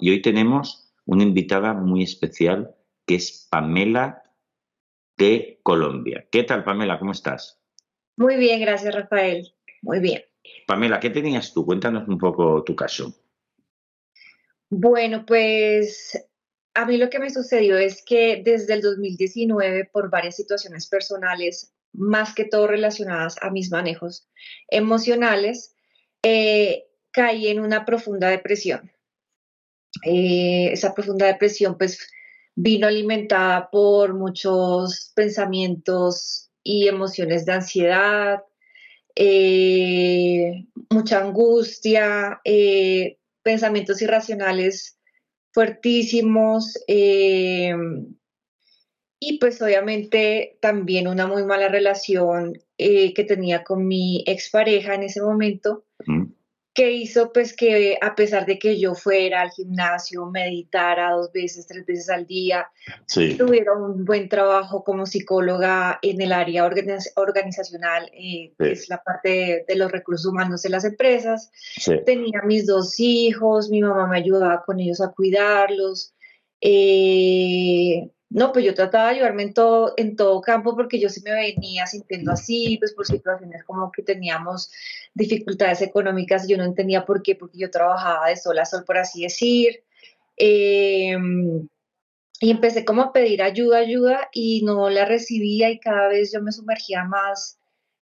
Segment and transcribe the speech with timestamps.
[0.00, 2.74] Y hoy tenemos una invitada muy especial
[3.06, 4.22] que es Pamela
[5.16, 6.26] de Colombia.
[6.30, 6.98] ¿Qué tal, Pamela?
[6.98, 7.60] ¿Cómo estás?
[8.16, 9.54] Muy bien, gracias, Rafael.
[9.82, 10.22] Muy bien.
[10.66, 11.64] Pamela, ¿qué tenías tú?
[11.64, 13.14] Cuéntanos un poco tu caso.
[14.68, 16.28] Bueno, pues
[16.74, 21.72] a mí lo que me sucedió es que desde el 2019, por varias situaciones personales,
[21.92, 24.28] más que todo relacionadas a mis manejos
[24.68, 25.74] emocionales,
[26.22, 28.90] eh, caí en una profunda depresión.
[30.04, 32.08] Eh, esa profunda depresión pues
[32.54, 38.42] vino alimentada por muchos pensamientos y emociones de ansiedad,
[39.14, 44.98] eh, mucha angustia, eh, pensamientos irracionales
[45.52, 46.78] fuertísimos
[49.20, 55.20] y pues obviamente también una muy mala relación que tenía con mi expareja en ese
[55.22, 55.84] momento
[56.78, 61.66] que hizo pues que a pesar de que yo fuera al gimnasio, meditara dos veces,
[61.66, 62.70] tres veces al día,
[63.36, 66.64] tuviera un buen trabajo como psicóloga en el área
[67.16, 71.50] organizacional, eh, que es la parte de, los recursos humanos de las empresas.
[72.06, 76.14] Tenía mis dos hijos, mi mamá me ayudaba con ellos a cuidarlos.
[76.60, 81.22] Eh, no, pues yo trataba de ayudarme en todo, en todo campo porque yo sí
[81.22, 84.70] me venía sintiendo así, pues por situaciones como que teníamos
[85.14, 88.84] dificultades económicas y yo no entendía por qué, porque yo trabajaba de sol a sol,
[88.84, 89.82] por así decir.
[90.36, 91.68] Em,
[92.40, 96.42] y empecé como a pedir ayuda, ayuda y no la recibía y cada vez yo
[96.42, 97.58] me sumergía más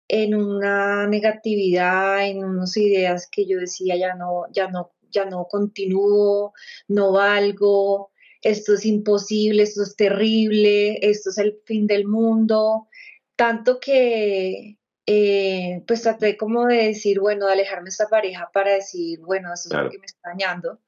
[0.08, 5.46] en una negatividad, en unas ideas que yo decía ya no, ya no, ya no
[5.46, 6.54] continúo,
[6.88, 8.10] no valgo,
[8.42, 12.88] esto es imposible, esto es terrible, esto es el fin del mundo,
[13.36, 14.76] tanto que
[15.06, 19.52] eh, pues traté como de decir, bueno, de alejarme de esta pareja para decir, bueno,
[19.54, 20.80] eso es lo que me está dañando.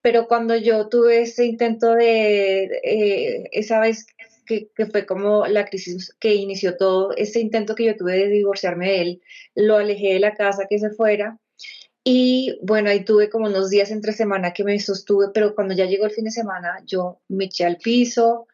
[0.00, 4.06] Pero cuando yo tuve ese intento de, eh, esa vez
[4.44, 8.28] que, que, fue como la crisis que inició todo, ese intento que yo tuve de
[8.28, 9.22] divorciarme de él,
[9.54, 11.38] lo alejé de la casa, que se fuera,
[12.04, 15.86] y bueno, ahí tuve como unos días entre semana que me sostuve, pero cuando ya
[15.86, 18.46] llegó el fin de semana, yo me eché al piso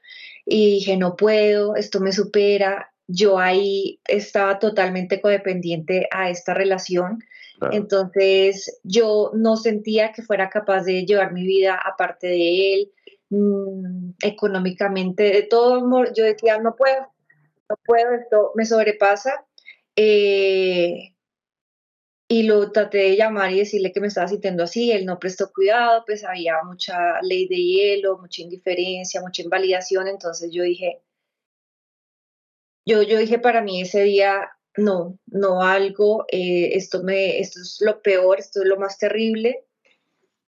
[0.47, 2.93] y dije, no puedo, esto me supera.
[3.09, 7.19] Yo ahí estaba totalmente codependiente a esta relación.
[7.72, 12.93] Entonces yo no sentía que fuera capaz de llevar mi vida aparte de él,
[13.31, 16.12] mm, económicamente, de todo amor.
[16.15, 17.12] Yo decía, no puedo,
[17.69, 19.44] no puedo, esto me sobrepasa.
[19.97, 21.15] Eh,
[22.32, 25.50] y lo traté de llamar y decirle que me estaba sintiendo así, él no prestó
[25.52, 31.02] cuidado, pues había mucha ley de hielo, mucha indiferencia, mucha invalidación, entonces yo dije,
[32.86, 37.78] yo, yo dije para mí ese día, no, no algo, eh, esto, me, esto es
[37.80, 39.64] lo peor, esto es lo más terrible,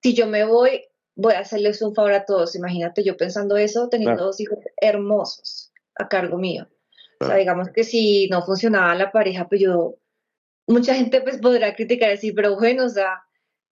[0.03, 0.84] si yo me voy,
[1.15, 5.72] voy a hacerles un favor a todos, imagínate yo pensando eso, teniendo dos hijos hermosos
[5.94, 6.67] a cargo mío.
[7.21, 9.97] O sea, digamos que si no funcionaba la pareja, pues yo
[10.69, 13.23] mucha gente pues podrá criticar y decir, pero bueno, o sea,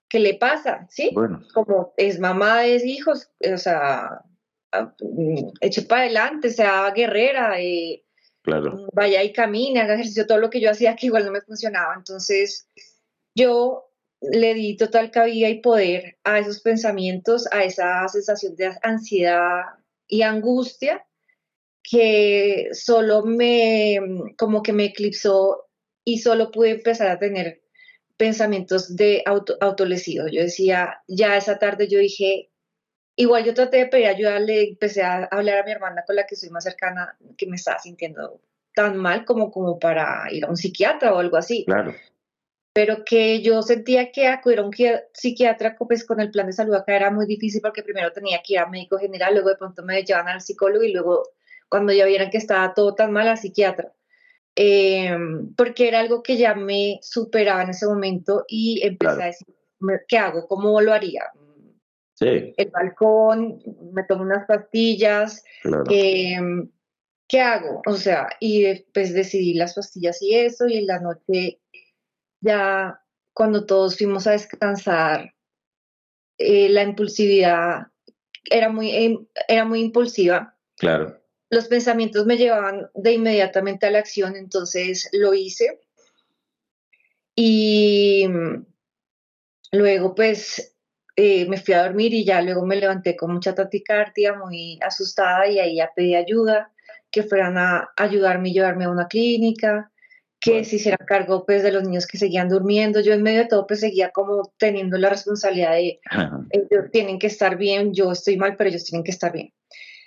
[0.08, 0.86] ¿qué le pasa?
[0.90, 1.10] ¿Sí?
[1.12, 1.42] Bueno.
[1.54, 4.22] Como es mamá de hijos, o sea,
[4.72, 8.02] ah, mm, eche para adelante, sea guerrera, eh,
[8.42, 8.88] claro.
[8.92, 11.94] vaya y camine, haga ejercicio, todo lo que yo hacía que igual no me funcionaba.
[11.94, 12.68] Entonces,
[13.34, 13.90] yo
[14.20, 19.62] le di total cabida y poder a esos pensamientos, a esa sensación de ansiedad
[20.08, 21.06] y angustia
[21.82, 24.00] que solo me,
[24.36, 25.65] como que me eclipsó
[26.06, 27.60] y solo pude empezar a tener
[28.16, 30.28] pensamientos de auto, autolesivo.
[30.28, 32.48] Yo decía, ya esa tarde yo dije,
[33.16, 36.24] igual yo traté de pedir ayuda, le empecé a hablar a mi hermana con la
[36.24, 38.40] que soy más cercana, que me estaba sintiendo
[38.72, 41.64] tan mal como, como para ir a un psiquiatra o algo así.
[41.64, 41.92] Claro.
[42.72, 44.70] Pero que yo sentía que acudir a un
[45.12, 48.52] psiquiatra pues, con el plan de salud acá era muy difícil porque primero tenía que
[48.52, 51.30] ir a médico general, luego de pronto me llevaban al psicólogo y luego
[51.68, 53.92] cuando ya vieran que estaba todo tan mal al psiquiatra.
[54.58, 59.46] Em, porque era algo que ya me superaba en ese momento y empecé a decir,
[60.08, 60.48] ¿qué hago?
[60.48, 61.24] ¿Cómo lo haría?
[62.14, 62.54] Sí.
[62.56, 63.58] El balcón,
[63.92, 65.44] me tomo unas pastillas,
[65.90, 66.70] em,
[67.28, 67.82] ¿qué hago?
[67.86, 71.60] O sea, y después decidí las pastillas y eso, y en la noche
[72.40, 72.98] ya
[73.34, 75.34] cuando todos fuimos a descansar,
[76.38, 77.88] eh, la impulsividad
[78.50, 80.56] era muy, em, era muy impulsiva.
[80.78, 81.20] Claro.
[81.56, 85.80] Los pensamientos me llevaban de inmediatamente a la acción, entonces lo hice.
[87.34, 88.28] Y
[89.72, 90.76] luego pues
[91.16, 95.48] eh, me fui a dormir y ya luego me levanté con mucha taticardia, muy asustada
[95.48, 96.74] y ahí ya pedí ayuda,
[97.10, 99.90] que fueran a ayudarme y llevarme a una clínica,
[100.38, 103.00] que se hiciera cargo pues de los niños que seguían durmiendo.
[103.00, 106.00] Yo en medio de todo pues seguía como teniendo la responsabilidad de
[106.50, 109.54] ellos tienen que estar bien, yo estoy mal, pero ellos tienen que estar bien.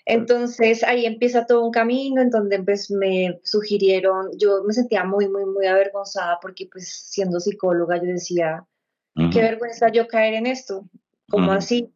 [0.09, 5.29] Entonces ahí empieza todo un camino en donde pues me sugirieron, yo me sentía muy,
[5.29, 8.65] muy, muy avergonzada porque pues siendo psicóloga yo decía,
[9.31, 10.85] Qué vergüenza yo caer en esto,
[11.29, 11.91] como así.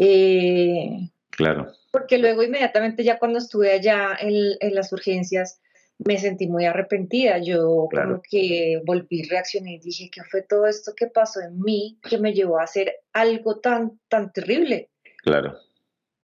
[0.00, 1.70] Eh, claro.
[1.92, 5.60] Porque luego inmediatamente ya cuando estuve allá en, las urgencias
[5.98, 7.38] me sentí muy arrepentida.
[7.38, 11.98] Yo como que volví, reaccioné y dije, ¿qué fue todo esto que pasó en mí
[12.02, 14.88] que me llevó a hacer algo tan, tan terrible?
[15.22, 15.58] Claro.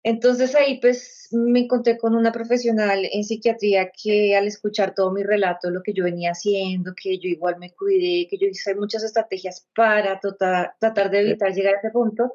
[0.07, 5.23] Entonces ahí pues me encontré con una profesional en psiquiatría que al escuchar todo mi
[5.23, 9.03] relato, lo que yo venía haciendo, que yo igual me cuidé, que yo hice muchas
[9.03, 12.33] estrategias para tratar, tratar de evitar llegar a ese punto,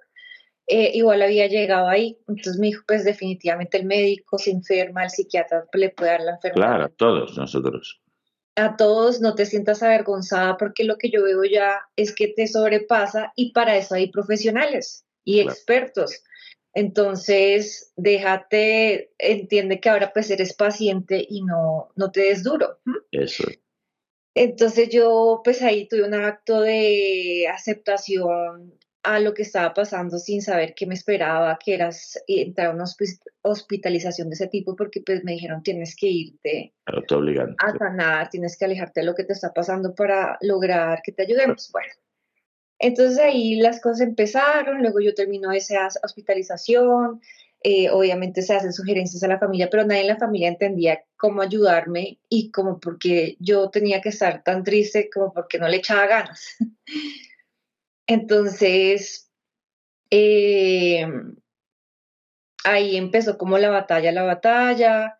[0.67, 2.19] eh, igual había llegado ahí.
[2.27, 6.33] Entonces me dijo, pues definitivamente el médico se enferma, el psiquiatra le puede dar la
[6.33, 6.67] enfermedad.
[6.67, 8.03] Claro, a todos nosotros.
[8.57, 12.49] A todos no te sientas avergonzada porque lo que yo veo ya es que te
[12.49, 16.25] sobrepasa y para eso hay profesionales y expertos
[16.73, 22.79] entonces, déjate, entiende que ahora pues eres paciente y no, no te des duro.
[23.11, 23.45] Eso.
[24.35, 30.43] Entonces yo pues ahí tuve un acto de aceptación a lo que estaba pasando sin
[30.43, 31.91] saber qué me esperaba, que era
[32.27, 32.85] entrar a una
[33.43, 38.67] hospitalización de ese tipo, porque pues me dijeron tienes que irte a sanar, tienes que
[38.67, 41.71] alejarte de lo que te está pasando para lograr que te ayudemos.
[41.73, 41.93] Bueno,
[42.81, 47.21] entonces ahí las cosas empezaron, luego yo termino esa hospitalización,
[47.63, 51.43] eh, obviamente se hacen sugerencias a la familia, pero nadie en la familia entendía cómo
[51.43, 56.07] ayudarme y como porque yo tenía que estar tan triste como porque no le echaba
[56.07, 56.57] ganas.
[58.07, 59.31] Entonces,
[60.11, 61.07] eh,
[62.65, 65.20] ahí empezó como la batalla, la batalla.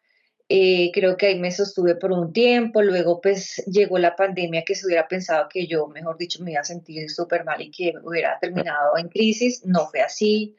[0.53, 4.75] Eh, creo que ahí me sostuve por un tiempo, luego pues llegó la pandemia que
[4.75, 7.95] se hubiera pensado que yo, mejor dicho, me iba a sentir súper mal y que
[8.03, 10.57] hubiera terminado en crisis, no fue así.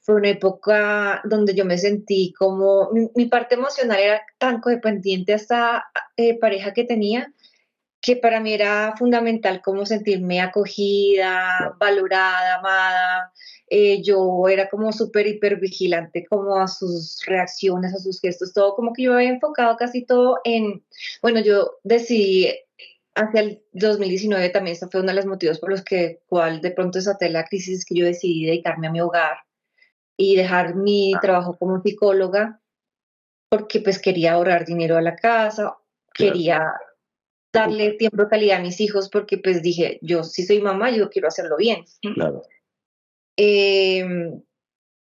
[0.00, 5.36] Fue una época donde yo me sentí como, mi, parte emocional era tan codependiente a
[5.36, 5.84] esta
[6.16, 7.30] eh, pareja que tenía,
[8.04, 13.32] que para mí era fundamental como sentirme acogida, valorada, amada,
[13.70, 18.74] eh, yo era como súper hiper vigilante como a sus reacciones, a sus gestos, todo
[18.74, 20.84] como que yo había enfocado casi todo en,
[21.22, 22.52] bueno, yo decidí
[23.14, 26.72] hacia el 2019 también, esta fue uno de los motivos por los que cual de
[26.72, 29.38] pronto desaté la crisis, que yo decidí dedicarme a mi hogar
[30.18, 31.20] y dejar mi ah.
[31.22, 32.60] trabajo como psicóloga,
[33.48, 35.78] porque pues quería ahorrar dinero a la casa,
[36.12, 36.74] quería
[37.54, 41.08] darle tiempo de calidad a mis hijos, porque pues dije, yo sí soy mamá, yo
[41.08, 41.84] quiero hacerlo bien.
[42.14, 42.42] Claro.
[43.36, 44.42] Em,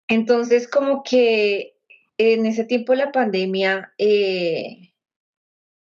[0.07, 1.77] entonces, como que
[2.17, 4.93] en ese tiempo de la pandemia, eh,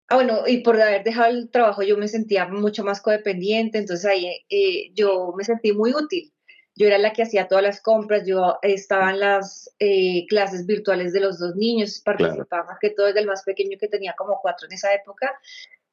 [0.09, 4.05] ah, bueno, y por haber dejado el trabajo yo me sentía mucho más codependiente, entonces
[4.07, 6.33] ahí eh, yo me sentí muy útil.
[6.75, 11.13] Yo era la que hacía todas las compras, yo estaba en las eh, clases virtuales
[11.13, 14.39] de los dos niños, participaba más que todo desde el más pequeño que tenía como
[14.41, 15.39] cuatro en esa época,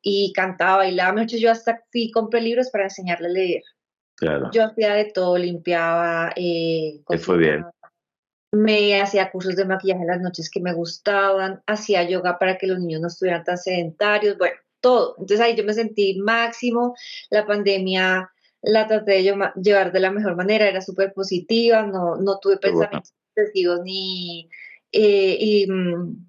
[0.01, 3.63] y cantaba, bailaba, mucho yo hasta fui compré libros para enseñarle a leer.
[4.51, 6.32] Yo hacía de todo, limpiaba.
[6.36, 7.65] Eh, fue bien.
[8.51, 12.68] Me hacía cursos de maquillaje en las noches que me gustaban, hacía yoga para que
[12.68, 15.15] los niños no estuvieran tan sedentarios, bueno, todo.
[15.20, 16.96] Entonces ahí yo me sentí máximo,
[17.29, 18.29] la pandemia
[18.62, 23.13] la traté de llevar de la mejor manera, era súper positiva, no, no tuve pensamientos
[23.36, 24.50] excesivos ni
[24.91, 26.25] eh, mm,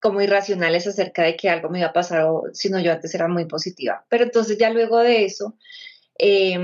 [0.00, 3.46] como irracionales acerca de que algo me iba a pasar, sino yo antes era muy
[3.46, 4.04] positiva.
[4.08, 5.56] Pero entonces ya luego de eso,
[6.18, 6.58] eh,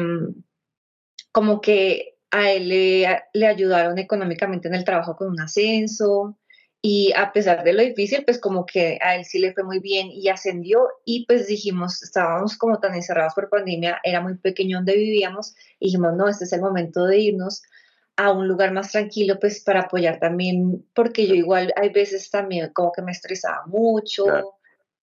[1.33, 6.37] como que a él le, ayudaron económicamente en el trabajo con un ascenso
[6.83, 9.79] y a pesar de lo difícil, pues como que a él sí le fue muy
[9.79, 14.79] bien y ascendió y pues dijimos, estábamos como tan encerrados por pandemia, era muy pequeño
[14.79, 17.63] donde vivíamos y dijimos, no, este es el momento de irnos
[18.17, 22.73] a un lugar más tranquilo, pues para apoyar también, porque yo igual hay veces también
[22.73, 24.27] como que me estresaba mucho,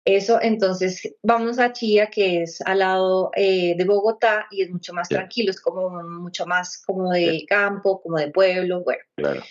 [0.06, 4.94] eso, entonces, vamos a Chía, que es al lado eh, de Bogotá y es mucho
[4.94, 9.02] más tranquilo, es como mucho más como de campo, como de pueblo, bueno.
[9.16, 9.42] Claro.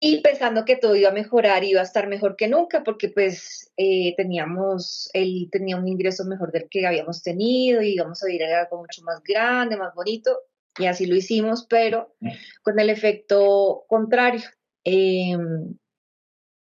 [0.00, 3.70] Y pensando que todo iba a mejorar, iba a estar mejor que nunca, porque pues
[3.76, 8.42] eh, teníamos, él tenía un ingreso mejor del que habíamos tenido y íbamos a vivir
[8.42, 10.40] algo mucho más grande, más bonito.
[10.78, 12.14] Y así lo hicimos, pero
[12.62, 14.42] con el efecto contrario.
[14.84, 15.76] Em,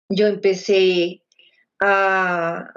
[0.08, 1.22] yo empecé
[1.80, 2.72] a,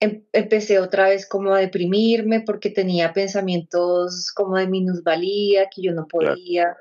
[0.00, 5.92] em, empecé otra vez como a deprimirme porque tenía pensamientos como de minusvalía, que yo
[5.92, 6.76] no podía.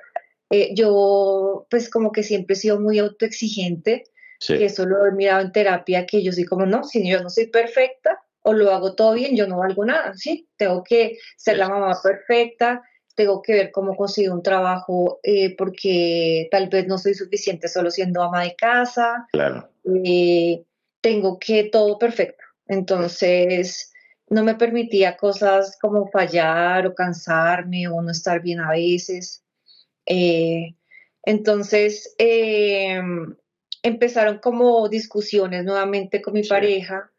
[0.50, 4.04] Eh, yo pues como que siempre he sido muy autoexigente,
[4.46, 7.30] que eso lo he mirado en terapia, que yo soy como, no, si yo no
[7.30, 10.50] soy perfecta o lo hago todo bien, yo no valgo nada, ¿sí?
[10.58, 12.84] Tengo que ser la mamá perfecta,
[13.16, 17.92] tengo que ver cómo consigo un trabajo eh, porque tal vez no soy suficiente solo
[17.92, 19.28] siendo ama de casa.
[19.32, 19.70] Claro.
[20.06, 20.64] Eh,
[21.02, 22.44] tengo que todo perfecto.
[22.68, 23.94] Entonces,
[24.30, 29.44] no me permitía cosas como fallar o cansarme o no estar bien a veces.
[30.06, 30.76] Eh,
[31.24, 33.36] entonces, em,
[33.84, 37.12] empezaron como discusiones nuevamente con mi pareja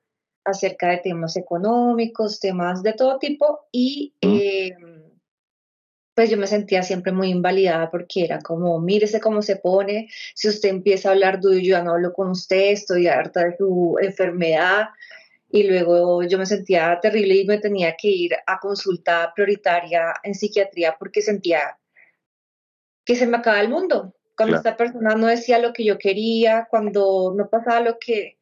[0.44, 4.14] acerca de temas económicos, temas de todo tipo y
[6.14, 10.48] pues yo me sentía siempre muy invalidada porque era como, mírese cómo se pone, si
[10.48, 13.96] usted empieza a hablar duro, yo ya no hablo con usted, estoy harta de su
[14.00, 14.88] enfermedad.
[15.50, 20.34] Y luego yo me sentía terrible y me tenía que ir a consulta prioritaria en
[20.34, 21.78] psiquiatría porque sentía
[23.04, 24.14] que se me acaba el mundo.
[24.36, 28.38] Cuando esta persona no decía lo que yo quería, cuando no pasaba lo que,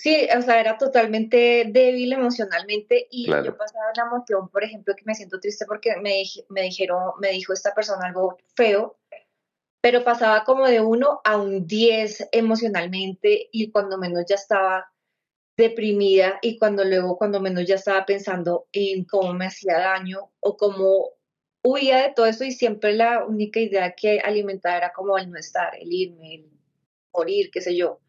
[0.00, 5.04] Sí, o sea, era totalmente débil emocionalmente y yo pasaba una emoción, por ejemplo, que
[5.04, 8.96] me siento triste porque me, me dijeron, me dijo esta persona algo feo,
[9.82, 14.90] pero pasaba como de uno a un 10 emocionalmente y cuando menos ya estaba
[15.58, 20.56] deprimida y cuando luego, cuando menos ya estaba pensando en cómo me hacía daño o
[20.56, 21.10] cómo
[21.62, 25.38] huía de todo eso y siempre la única idea que alimentaba era como el no
[25.38, 26.50] estar, el irme, el
[27.12, 28.00] morir, qué sé yo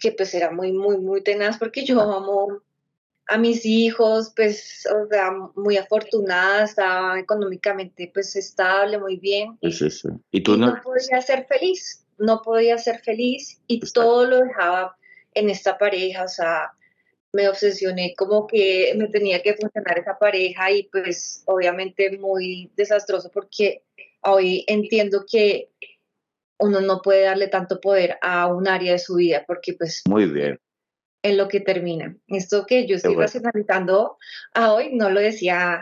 [0.00, 2.62] que pues era muy, muy, muy tenaz porque yo amo
[3.26, 9.56] a mis hijos, pues, o sea, muy afortunada, estaba económicamente pues estable, muy bien.
[9.62, 10.08] Sí, sí.
[10.32, 10.80] ¿Y tú no?
[10.82, 14.96] podía ser feliz, no podía ser feliz y todo lo dejaba
[15.34, 16.72] en esta pareja, o sea,
[17.32, 23.30] me obsesioné como que me tenía que funcionar esa pareja y pues obviamente muy desastroso
[23.32, 23.84] porque
[24.22, 25.70] hoy entiendo que
[26.60, 30.02] uno no puede darle tanto poder a un área de su vida porque pues...
[30.08, 30.60] Muy bien.
[31.22, 32.16] En lo que termina.
[32.28, 34.16] Esto que yo estoy racionalizando
[34.54, 35.80] a hoy no lo decía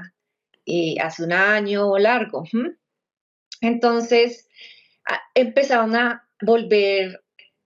[0.66, 2.44] eh, hace un año o largo.
[3.60, 4.48] Entonces
[5.34, 7.22] empezaron a volver,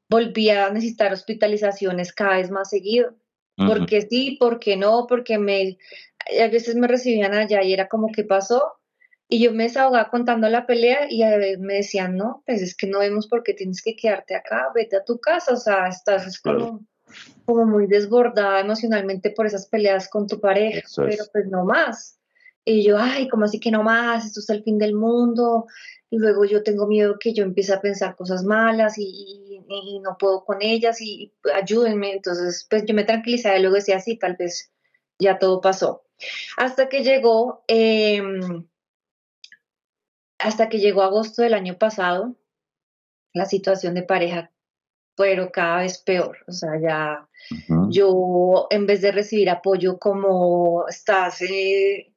[0.09, 3.15] volví a necesitar hospitalizaciones cada vez más seguido.
[3.57, 5.79] Porque sí, porque no, porque me,
[6.41, 8.73] a veces me recibían allá y era como, ¿qué pasó?
[9.33, 12.87] Y yo me desahogaba contando la pelea y a me decían, no, pues es que
[12.87, 16.39] no vemos por qué tienes que quedarte acá, vete a tu casa, o sea, estás
[16.39, 16.85] como,
[17.47, 22.19] como muy desbordada emocionalmente por esas peleas con tu pareja, pero pues no más.
[22.63, 24.27] Y yo, ay, ¿cómo así que no más?
[24.27, 25.65] Esto es el fin del mundo.
[26.11, 30.19] Y luego yo tengo miedo que yo empiece a pensar cosas malas y, y, no
[30.19, 32.13] puedo con ellas y, ayúdenme.
[32.13, 34.71] Entonces, pues yo me tranquilizaba y luego decía, sí, tal vez
[35.19, 36.05] ya todo pasó.
[36.59, 37.65] Hasta que llegó...
[37.67, 38.21] Eh,
[40.43, 42.37] hasta que llegó agosto del año pasado,
[43.33, 44.53] la situación de pareja
[45.17, 46.39] pero cada vez peor.
[46.47, 47.29] O sea, ya
[47.91, 52.13] yo en vez de recibir apoyo como estás, eh,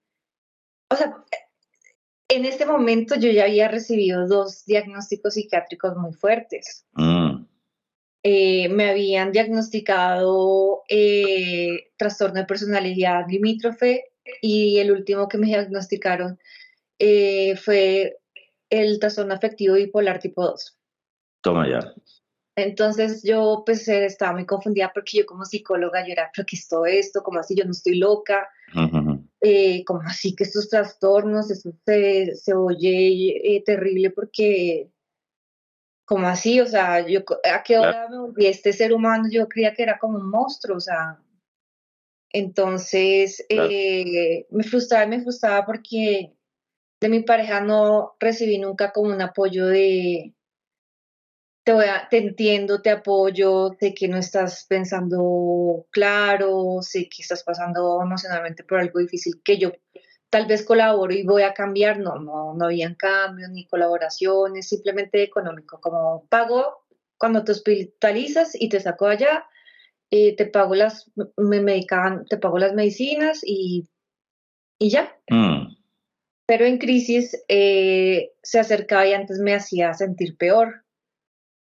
[0.90, 1.16] o sea,
[2.30, 6.86] en este momento yo ya había recibido dos diagnósticos psiquiátricos muy fuertes.
[6.94, 7.46] Mm.
[8.24, 14.06] Eh, me habían diagnosticado eh, trastorno de personalidad limítrofe
[14.42, 16.40] y el último que me diagnosticaron
[17.00, 18.20] eh, fue
[18.70, 20.78] el trastorno afectivo bipolar tipo 2.
[21.42, 21.94] Toma ya.
[22.58, 26.68] Entonces yo pues estaba muy confundida porque yo como psicóloga yo era, pero ¿qué es
[26.68, 27.22] todo esto?
[27.22, 27.54] ¿Cómo así?
[27.56, 28.48] Yo no estoy loca.
[29.42, 31.52] Eh, ¿Cómo así que estos trastornos?
[31.52, 34.90] Eso se, oye eh, terrible porque,
[36.06, 36.62] ¿cómo así?
[36.62, 39.26] O sea, yo, ¿a qué hora me volví este ser humano?
[39.30, 41.20] Yo creía que era como un monstruo, o sea.
[42.32, 46.35] Entonces me frustraba me frustraba porque
[47.06, 50.34] de mi pareja no recibí nunca como un apoyo de
[51.64, 57.22] te voy a, te entiendo, te apoyo, sé que no estás pensando claro, sé que
[57.22, 59.72] estás pasando emocionalmente por algo difícil que yo
[60.32, 65.22] tal vez colaboro y voy a cambiar, no, no, no habían cambios ni colaboraciones, simplemente
[65.22, 66.88] económico, como pago
[67.20, 69.46] cuando te hospitalizas y te saco allá,
[70.10, 73.88] eh, te pago las, me medican, te pago las medicinas y,
[74.80, 75.16] y ya.
[75.30, 75.75] Mm
[76.46, 80.84] pero en crisis eh, se acercaba y antes me hacía sentir peor.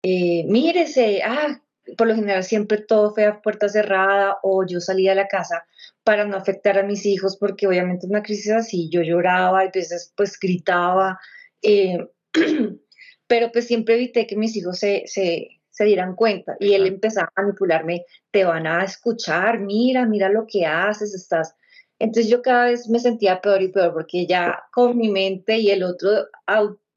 [0.02, 1.60] Eh, mírese, ah,
[1.96, 5.66] por lo general siempre todo fue a puerta cerrada o yo salía de la casa
[6.04, 10.12] para no afectar a mis hijos, porque obviamente una crisis así yo lloraba, y veces
[10.16, 11.18] pues gritaba,
[11.62, 11.98] eh,
[13.26, 17.30] pero pues siempre evité que mis hijos se, se, se dieran cuenta y él empezaba
[17.34, 21.54] a manipularme, te van a escuchar, mira, mira lo que haces, estás...
[21.98, 25.70] Entonces yo cada vez me sentía peor y peor porque ya con mi mente y
[25.70, 26.10] el otro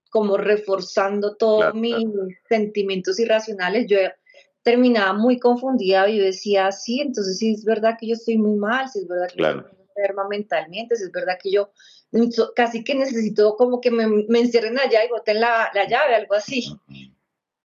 [0.09, 1.95] como reforzando todos mis
[2.49, 3.97] sentimientos irracionales, yo
[4.61, 8.57] terminaba muy confundida y yo decía, sí, entonces sí es verdad que yo estoy muy
[8.57, 11.71] mal, si es verdad que yo estoy enferma mentalmente, si es verdad que yo
[12.55, 16.35] casi que necesito como que me, me encierren allá y boten la, la, llave, algo
[16.35, 16.77] así.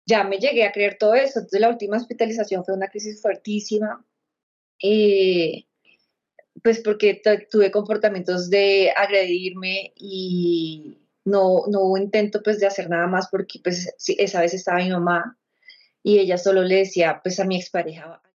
[0.06, 4.06] Ya me llegué a creer todo eso, entonces la última hospitalización fue una crisis fuertísima,
[4.82, 5.66] eh,
[6.66, 13.06] pues porque tuve comportamientos de agredirme y no, no hubo intento pues de hacer nada
[13.06, 15.38] más porque pues esa vez estaba mi mamá
[16.02, 18.20] y ella solo le decía pues a mi expareja,